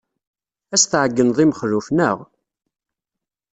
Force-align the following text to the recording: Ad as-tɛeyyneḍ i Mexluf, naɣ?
Ad 0.73 0.75
as-tɛeyyneḍ 0.79 1.37
i 1.43 1.45
Mexluf, 1.49 1.87
naɣ? 1.91 2.17